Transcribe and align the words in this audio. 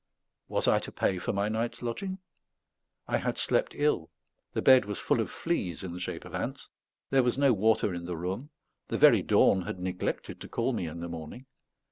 Was 0.47 0.67
I 0.67 0.79
to 0.79 0.91
pay 0.91 1.19
for 1.19 1.31
my 1.31 1.47
night's 1.47 1.83
lodging? 1.83 2.17
I 3.07 3.17
had 3.17 3.37
slept 3.37 3.73
ill, 3.77 4.09
the 4.53 4.61
bed 4.63 4.85
was 4.85 4.97
full 4.97 5.19
of 5.21 5.29
fleas 5.29 5.83
in 5.83 5.93
the 5.93 5.99
shape 5.99 6.25
of 6.25 6.33
ants, 6.33 6.69
there 7.11 7.21
was 7.21 7.37
no 7.37 7.53
water 7.53 7.93
in 7.93 8.05
the 8.05 8.17
room, 8.17 8.49
the 8.87 8.97
very 8.97 9.21
dawn 9.21 9.61
had 9.61 9.77
neglected 9.77 10.41
to 10.41 10.47
call 10.49 10.73
me 10.73 10.87
in 10.87 11.01
the 11.01 11.07
morning. 11.07 11.45